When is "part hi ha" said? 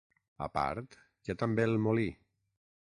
0.55-1.37